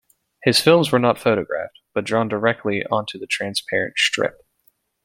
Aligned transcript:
His 0.41 0.59
films 0.59 0.91
were 0.91 0.97
not 0.97 1.19
photographed, 1.19 1.77
but 1.93 2.05
drawn 2.05 2.27
directly 2.27 2.83
onto 2.89 3.19
the 3.19 3.27
transparent 3.27 3.99
strip. 3.99 4.41